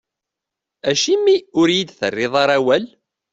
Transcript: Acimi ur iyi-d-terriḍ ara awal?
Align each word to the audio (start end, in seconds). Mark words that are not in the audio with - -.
Acimi 0.89 1.35
ur 1.59 1.67
iyi-d-terriḍ 1.69 2.33
ara 2.43 2.53
awal? 2.59 2.85